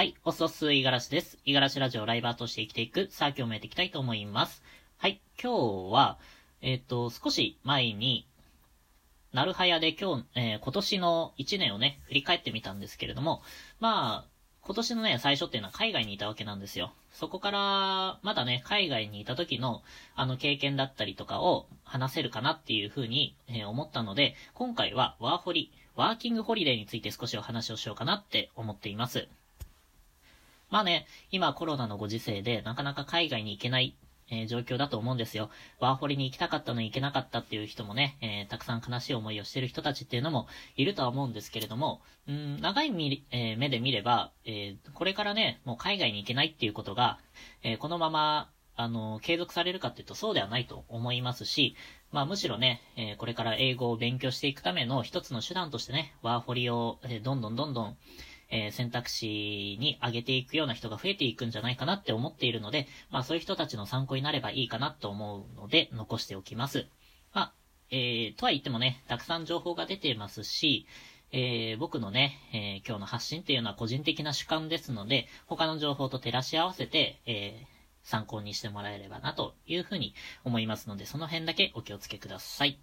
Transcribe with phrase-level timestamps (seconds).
[0.00, 1.36] はい、おそすいがらしです。
[1.44, 4.62] いがらしラジオライバーとして生きていく、さあ今日もやっていきたいと思います。
[4.96, 6.18] はい、今日は、
[6.62, 8.26] えっ、と、少し前に、
[9.34, 13.42] なるはやで今日、えー今年の1年をね、振り返ってみたんですけれども、
[13.78, 14.28] まあ、
[14.62, 16.94] 今年のね、最初っていうのは海外にいたわけなんですよ。
[17.12, 19.82] そこから、まだね、海外にいた時の、
[20.16, 29.28] あの経験だったりとかを話せるかなっていうふうに、えー思ったので、今回はワーホリ、ワーキングホリデーについて少しお話をしようかなって思っています。
[30.70, 33.96] まあね、今コロナのご時世でなかなか海外に行けない、
[34.30, 35.50] えー状況だと思うんですよ。
[35.80, 40.46] ワーホリに行きたかったのに行けなかったっていう人もね、えーたくさん悲しい思いをしてる人たちっていうのも
[40.76, 42.90] いるとは思うんですけれども、ん、長い
[43.32, 47.18] えー目で見れば、えこれからね、もう海外に行けないっていうことが、
[47.64, 51.74] えこのまま、あの、継続されるかっていうとそうではないと思いますし、
[52.12, 57.96] まあむしろね、えこれから英語を勉強していくための一つの手段としてね、ワーホリを、えどんどんどんどん、
[58.50, 66.86] えー選択肢に上げていくような人が増えていくんじゃないかなって思っているので、まあそういう人たちの参考になればいいかなと思うので、残しておきます。
[67.32, 67.52] まあ、
[67.90, 70.86] えー、とは言ってもね、たくさん情報が出ていますし、
[71.32, 82.78] えー、僕のね、えー今日の発信っていうのは個人的な主観ですので、他の情報と照らし合わせて、えー参考にしてもらえればなというふうに思いますので、その辺だけお気をつけください。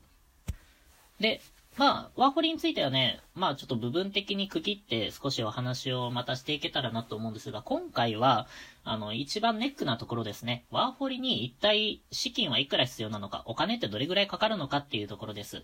[1.20, 1.42] で、
[1.78, 8.48] まあ、ワーホリについてはね、まあちょっと部分的に区切って少しお話をまたしていけたらなと思うんですが、今回は、
[8.84, 10.66] あの、一番ネックなところですね。
[10.72, 15.62] ワーホリに一体資金はいくら必要なのか、お金ってどれぐらいかかるのかっていうところです。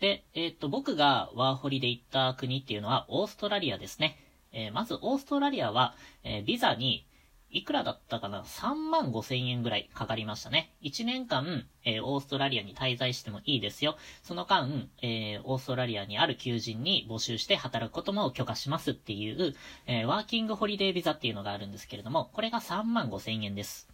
[0.00, 4.18] で、えっと、僕がワーホリで行った国っていうのはオーストラリアですね。
[4.52, 7.06] えーまずオーストラリアは、えービザに
[7.54, 10.72] いくらだったかな ?3 万5千円ぐらいかかりましたね。
[10.82, 13.96] 1年間、えーオーストラリアに滞在してもいいですよ。
[14.22, 19.54] その間、えーオーストラリアにある求人に募集して働くことも許可しますっていう、
[19.86, 23.88] えーワーキングホリデービザっていうのがあるんですけれども、これが3万5千円です。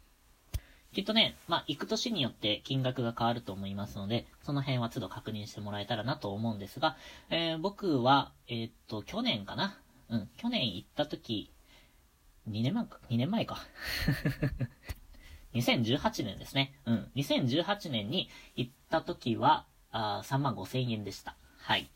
[0.94, 6.96] きっとね、まあ、行く年によって金額が変わると思いますので、その辺は都度確認してもらえたらなと思うんですが、
[7.28, 9.78] え僕は、えっと、去年かな？
[10.10, 11.52] うん、去年行った時、
[12.50, 13.58] 2年前か、2年前か。
[15.54, 16.74] 2018年ですね。
[16.84, 17.10] うん。
[17.16, 21.36] 2018年に行った時は、あ3万5千円でした。
[21.58, 21.90] はい。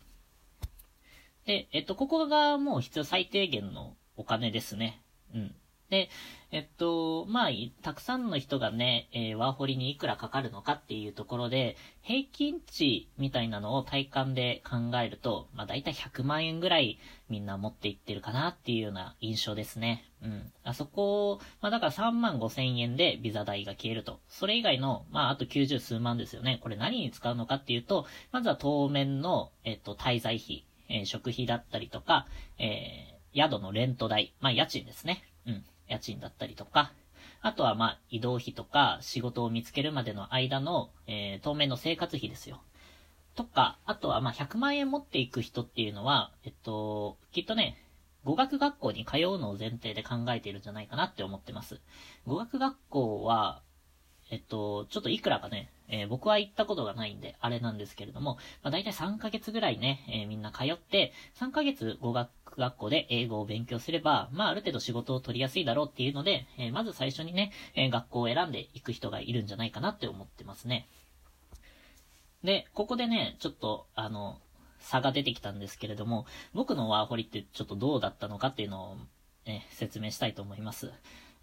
[1.44, 5.02] で、えっと、ここがもう必要最低限のお金ですね。
[5.34, 5.54] うん。
[5.92, 6.08] で、
[6.52, 7.50] えっと、まあ、
[7.82, 16.98] たくさんの人がね、えーワーホリにいくらかかるのかっていうところで、平均値みたいなのを体感で考えると、まあ、だいたい100万円ぐらい
[17.28, 20.10] みんな持っていってるかなっていうような印象ですね。
[20.22, 20.50] うん。
[20.64, 24.20] あそこ、まあ、だから3万5千円でビザ代が消えると。
[24.28, 26.58] それ以外の、まあ、あと90数万ですよね。
[26.62, 32.26] これ何に使うのかっていうと、まずは当面の、えっと、滞在費、えー食費だったりとか、
[32.58, 35.22] えー宿のレント代、まあ、家賃ですね。
[35.92, 36.92] 家賃だったりとか、
[37.42, 42.62] あとはまあ移動費とか仕事を見つけるまでの間の、えー当面の生活費ですよ。
[43.34, 47.76] とか、あとはまあ100万円持っていく人っていうのは、えっと、きっとね、
[48.24, 51.80] 語学学校に通うのを前提で考えているんじゃないかなって思ってます。
[52.26, 53.62] 語学学校は、
[54.30, 70.88] えっと、ちょっといくらかね、えー僕は行ったことがないんで、あれなんですけれども、まあ大体3ヶ月ぐらいね、えーみんな通って、3ヶ月語学学校で英語を勉強すれば、まあある程度仕事を取りやすいだろうっていうので、えーまず最初にね、えー学校を選んでいく人がいるんじゃないかなって思ってますね。
[72.44, 74.40] で、ここでね、ちょっと、あの、
[74.80, 78.96] 差が出てきたんですけれども、僕のワーホリってちょっとどうだったのかっていうのを、
[79.46, 80.90] ね、説明したいと思います。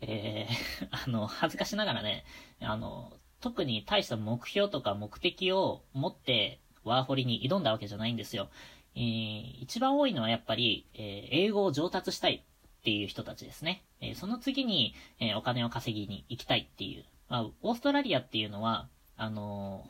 [0.01, 2.25] えー、 あの、恥ずかしながらね、
[2.61, 8.49] あの、特に大した目標とか目的を持ってワーホリに挑んだわけじゃないんですよ。
[8.95, 13.83] えー一番多いのはやっぱり、えー英語を上達したいっていう人たちですね。
[14.01, 17.05] えーその次に、えお金を稼ぎに行きたいっていう。
[17.29, 19.85] まあ、オーストラリアっていうのは、あの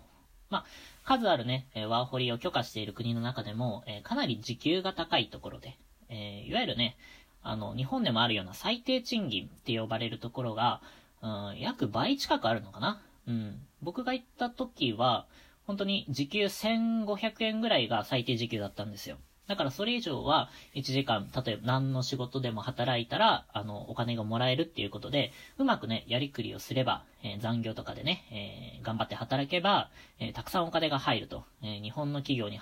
[0.50, 0.66] まあ、
[1.06, 5.78] 数あるね、ワーホリを許可している国の中でも、えかなり時給が高いところで、
[6.10, 6.98] えいわゆるね、
[7.42, 10.82] あの、日本でもあるような最低賃金って呼ばれるところが、
[11.22, 13.62] うん、約倍近くあるのかなうん。
[13.82, 15.26] 僕が行った時は、
[15.70, 19.18] 本当に時給1500円ぐらいが最低時給だったんですよ。
[19.48, 31.44] だからそれ以上は、1時間、例えば何の仕事でも働いたら、あの、お金がもらえるっていうことで、うまくね、やりくりをすれば、えー残業とかでね、えー頑張って働けば、えーたくさんお金が入ると。
[31.62, 32.60] え日本の企業に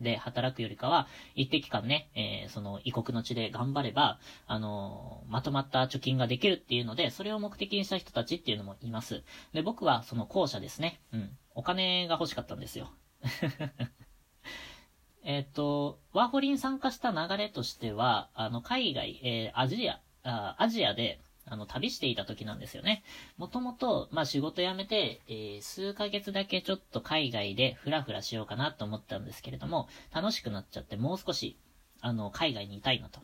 [0.00, 9.22] で働くよりかは、一定期間ね、えーその異国の地で頑張れば、あのーまとまった貯金ができるっていうので、それを目的にした人たちっていうのもいます。
[9.52, 11.00] で、僕はその後者ですね。
[11.12, 11.30] うん。
[11.54, 12.90] お金が欲しかったんですよ。
[15.22, 21.20] えっと、ワーホリに参加した流れとしては、あの、海外、えーアジアあアジアで、
[21.50, 23.02] あの、旅していた時なんですよね。
[23.36, 31.58] もともと、まあ仕事辞めて、えー、数ヶ月だけちょっと海外でフラフラしようかなと思ったんですけれども、楽しくなっちゃってもう少し、
[32.00, 33.20] あの、海外にいたいなと。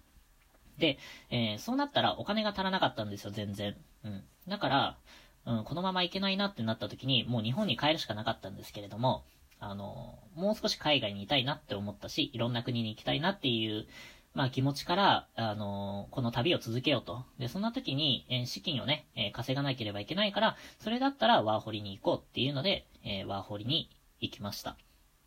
[0.77, 0.99] で、
[1.31, 3.77] えー、そうなったらお金が足らなかったんですよ、全然。
[4.05, 4.25] うん。
[4.49, 4.99] だから、
[5.47, 9.25] うん、このまま行けないなってなった時に、もう日本に帰るしかなかったんですけれども、
[9.61, 13.87] あの、もう少し海外にいたいなって思ったし、いろんな国に行きたいなっていう、
[14.37, 17.25] まあ気持ちから、あの、この旅を続けようと。
[17.39, 23.89] で、そんな時に、えー、資金をね、えー、稼がなければいけないから、それだったらワーホリに行こうっていうので、え、ワーホリに
[24.21, 24.77] 行きました。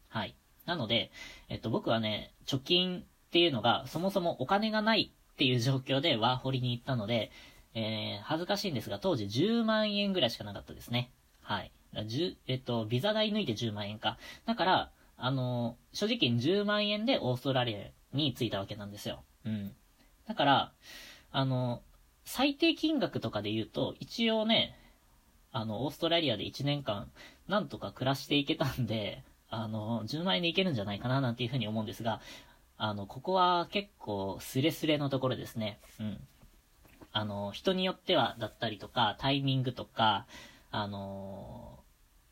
[0.10, 0.36] はい。
[0.68, 1.10] なので、
[1.50, 7.32] えっと、僕はね、貯金っていうのが、そもそもお金がないっていう状況でワーホリに行ったので、
[7.74, 11.12] え、恥ずかしいんですが、当時10万円ぐらいしかなかったですね。
[11.42, 11.72] はい。
[11.96, 14.20] 10えっと、ビザ代抜いて10万円か。
[14.46, 17.80] だから、あの、正直に10万円でオーストラリア
[18.14, 19.24] に着いたわけなんですよ。
[19.46, 19.72] うん。
[20.28, 20.72] だから、
[21.32, 21.82] あの、
[22.26, 24.76] 最低金額とかで言うと、一応ね、
[25.52, 27.12] あの、オーストラリアで1年間、
[27.48, 32.22] なんとか暮らしていけたんで、あの、10万円でいけるんじゃないかな、なんていうふうに思うんですが、
[32.78, 35.80] あの、ここは結構スレスレのところですね。
[36.00, 36.20] うん。
[37.12, 40.28] あの、人によってはだったりとか、タイミングとか、
[40.72, 41.79] あの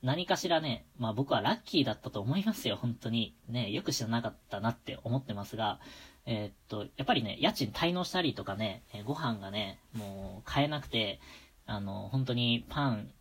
[0.04, 3.36] 何かしらね、まあ僕はラッキーだったと思いますよ、本当に。
[3.50, 5.80] ね、よく知らなかったなって思ってますが、
[6.26, 11.20] えー、っと、やっぱりね、家賃滞納したりとかね、ご飯がね、もう買えなくて、
[11.66, 13.12] あの、本当にパン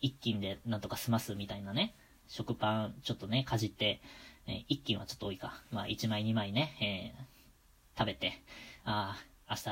[0.00, 1.94] 一斤でなんとか済ますみたいなね、
[2.28, 4.00] 食パンちょっとね、かじって、
[4.46, 5.62] え一斤はちょっと多いか。
[5.70, 8.42] まあ一枚二枚ね、えー、食べて、
[8.84, 9.68] ああ、明日、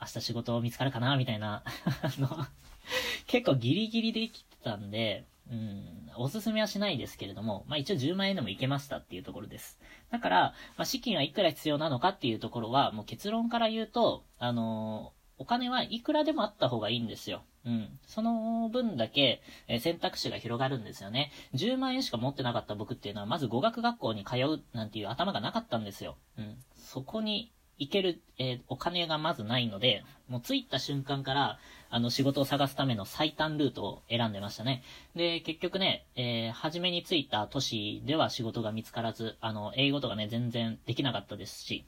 [0.00, 1.62] 明日仕事見つかるかなみたいな
[2.02, 2.46] あの、
[3.26, 9.78] 結構ギリギリで生きてたんで、うん、おすすめはしないですけれども、まあ一応10万円でもいけましたっていうところです。
[10.10, 10.40] だから、
[10.76, 17.42] まあ資金はいくら必要なのかっていうところは、もう結論から言うと、あのー、お金はいくらでもあった方がいいんですよ。
[17.66, 17.98] うん。
[18.06, 21.30] その分だけ、え選択肢が広がるんですよね。
[21.54, 26.16] 10万円しか持ってなかった僕っていうのは、まず語学学校に通うなんていう頭がなかったんですよ。
[26.38, 26.56] うん。
[26.74, 31.58] そこに行ける、えー、お金がまずないので、もう着いた瞬間から、
[31.90, 34.82] あの、仕事を探すための最短ルートを選んでましたね。
[35.14, 41.84] で、結局ね、えー、初めに着いた都市では仕事が見つからず、あの、英語とかね、全然できなかったですし、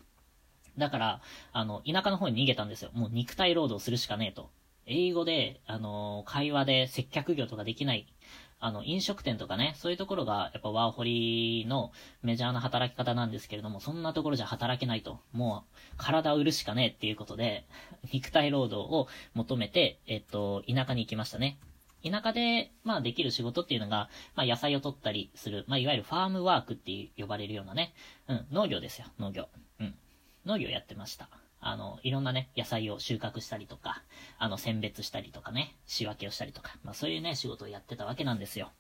[0.76, 1.20] だから、
[1.52, 2.90] あの、田舎の方に逃げたんですよ。
[2.92, 4.50] もう肉体労働するしかねえと。
[4.86, 8.06] 英語で、あの、会話で接客業とかできない。
[8.60, 15.20] あの、飲食店とかね、そういうところが、やっぱワーホリのメジャーな働き方なんですけれども、そんなところじゃ働けないと。
[15.32, 17.66] もう、体を売るしかねえっていうことで、
[18.12, 21.58] 肉体労働を求めて、えっと、田舎に行きましたね。
[22.04, 27.92] 田舎で、まあできる仕事っていうのが、まあ野菜を取ったりする、まあいわゆるファームワークって呼ばれるようなね、
[28.28, 29.48] うん、農業ですよ、農業。
[29.80, 29.94] うん。
[30.46, 31.28] 農業やってました。
[31.68, 34.02] あの、いろんなね、野菜を収穫したりとか、
[34.38, 38.70] あの、選別したりとかね、仕分けをしたりとか、まあそういうね、仕事をやってたわけなんですよ。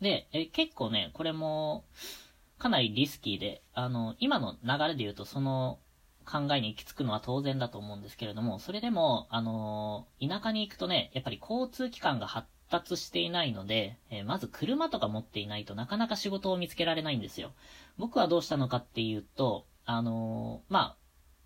[0.00, 1.84] で、え結構ね、これも、
[2.58, 5.78] かなりリスキーで、あの、今の流れで言うと、その
[6.24, 17.52] 考えに行き着くのは当然だと思うんですけれども、それでも、あの、田舎に行くとね、やっぱり交通機関が発達していないので、え、まず車とか持っていないとなかなか仕事を見つけられないんですよ。
[17.96, 21.01] 僕はどうしたのかっていうと、あの、まあ、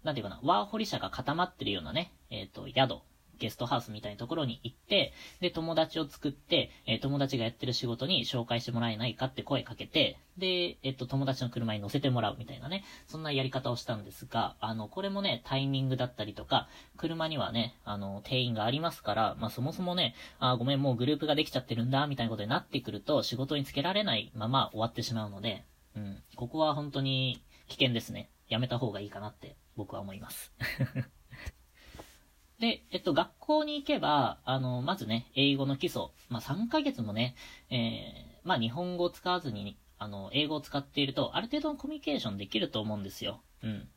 [0.06, 3.02] なんていうかな、ワーホリ社が固まってるようなね、えっ、ー、と、宿、
[3.40, 25.64] ゲストハウスみたいなところに行って、で、友達を作って、えー、友達がやってる仕事に紹介してもらえないかって声かけて、で、えっ、ー、と、友達の車に乗せてもらうみたいなね、そんなやり方をしたんですが、あの、これもね、タイミングだったりとか、車にはね、あの、定員がありますから、まあ、そもそもね、あ、ごめん、もうグループができちゃってるんだ、みたいなことになってくると、仕事につけられないまま終わってしまうので、
[25.96, 28.30] うん、ここは本当に危険ですね。
[28.48, 30.52] やめた方がいいかなって僕は思います。
[32.58, 36.04] で、えっと、学校に行けば、あの、まずね、英語の基礎。
[36.30, 37.36] まあ、3ヶ月もね、
[37.68, 43.42] えー、まあ、日本語を使わずに、あの、英語を使っていると、ある程度のコミュニケーションできると思うんですよ。
[43.62, 43.88] うん。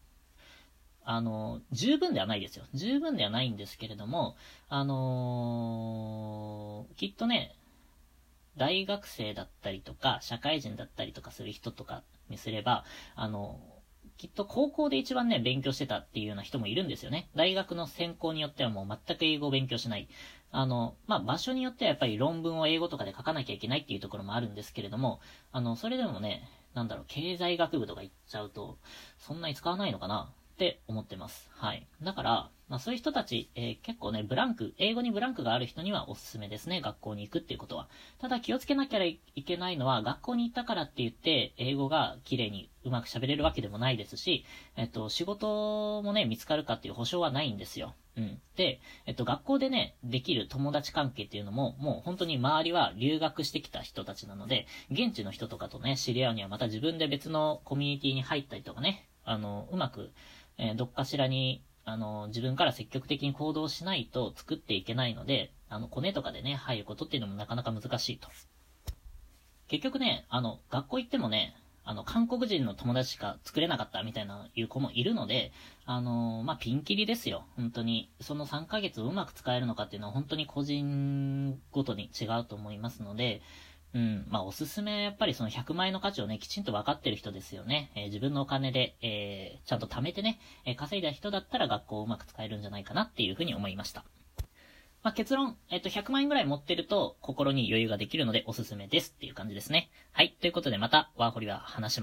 [1.03, 2.65] あの、十分ではないですよ。
[2.73, 4.35] 十分ではないんですけれども、
[4.67, 7.55] あのー、きっとね、
[8.57, 12.83] 大学生だったりとか、社会人だったりとかする人とかにすれば、
[13.15, 13.59] あの
[14.19, 17.29] きっと高校で一番ね、勉強してたっていうような人もいるんですよね。
[17.35, 20.09] 大学の専攻によってはもう全く英語を勉強しない。
[20.51, 25.21] あの、まあ、場所によってはやっぱり論文を英語とかで書かなきゃいけないっていうところもあるんですけれども、
[25.53, 28.77] あの、それでもね、なんだろう、経済学部とか行っちゃうと、
[29.19, 30.29] そんなに使わないのかな
[30.59, 31.49] って思ってます。
[31.53, 31.87] はい。
[32.03, 37.87] だから、まあそういう人たち、えー結構ね、ブランク、英語にブランクがある人にはおすすめですね、学校に行くっていうことは。
[38.19, 44.43] ただ気をつけなきゃいけないのは、学校に行ったからって言って、英語が綺麗にうまく喋れるわけでもないですし、
[44.75, 47.95] えっと、仕事もね、見つかるかっていう保証はないんですよ。
[48.17, 48.41] うん。
[48.57, 60.11] で、えっと、学校でね、できる友達関係っていうのも、もう本当に周りは留学してきた人たちなので、現地の人とかとね、知り合うにはまた自分で別のコミュニティに入ったりとかね、あの、うまく、
[60.59, 68.27] えーどっかしらに、あの、自分から積極的に行動しないと作っていけないので、あの、コネとかでね、入ることっていうのもなかなか難しいと。
[69.67, 75.51] 結局ね、あの、学校行ってもね、あの、韓国人の友達しか作れなかったみたいないう子もいるので、
[75.85, 77.45] あのまあ、ピンキリですよ。
[77.55, 78.11] 本当に。
[78.21, 83.41] その3ヶ月をうまく使えるのかっていうのは本当に個人ごとに違うと思いますので、
[83.93, 87.91] うん、まあ、おすすめはやっぱりその100万円の価値をね、きちんと分かってる人ですよね。
[87.95, 94.03] えー自分のお金で、えーちゃんと貯めてね、えー稼いだ人だったら学校をうまく使えるんじゃないかなっていうふうに思いました。
[95.01, 99.89] まあ、結論、えっと、100万円ぐらい持ってると、心に余裕ができるのでおすすめですっていう感じですね。
[100.11, 100.35] はい。
[100.41, 101.97] ということで、また、ワーホリは話します。